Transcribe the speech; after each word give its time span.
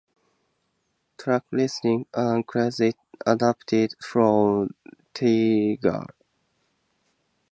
Track 1.15 1.43
listing 1.51 2.07
and 2.15 2.47
credits 2.47 2.97
adapted 3.23 3.93
from 4.01 4.73
Tidal. 5.13 6.07